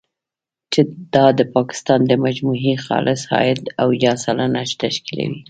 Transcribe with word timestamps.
چې 0.71 0.81
دا 1.13 1.25
د 1.39 1.41
پاکستان 1.55 1.99
د 2.07 2.11
مجموعي 2.25 2.75
خالص 2.85 3.21
عاید، 3.35 3.59
اویا 3.83 4.13
سلنه 4.23 4.61
تشکیلوي. 4.83 5.39